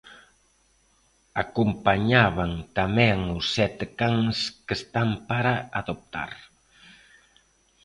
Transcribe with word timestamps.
Acompañaban 1.43 2.51
tamén 2.77 3.17
os 3.37 3.45
sete 3.57 3.85
cans 3.99 4.37
que 4.65 4.73
están 4.81 5.09
para 5.29 5.53
adoptar. 5.81 6.31